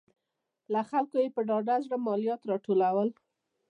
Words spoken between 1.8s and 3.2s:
زړه مالیات راټولول.